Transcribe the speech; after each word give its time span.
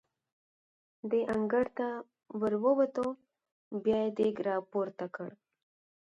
د 1.11 1.13
انګړ 1.33 1.65
ته 1.77 1.87
ور 2.39 2.53
ووتو، 2.63 3.07
بیا 3.83 3.99
یې 4.03 4.09
دېګ 4.17 4.35
را 4.47 4.55
پورته 4.71 5.05
کړ. 5.15 5.29